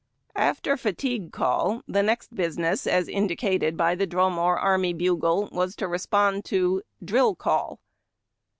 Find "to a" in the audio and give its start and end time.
6.45-7.05